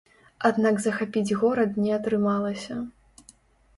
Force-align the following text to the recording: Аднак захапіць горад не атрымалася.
Аднак 0.49 0.79
захапіць 0.85 1.37
горад 1.43 1.77
не 1.85 1.91
атрымалася. 2.01 2.81